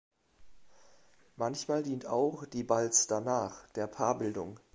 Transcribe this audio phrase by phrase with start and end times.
[1.35, 4.59] Manchmal dient auch die „Balz danach“ der Paarbildung.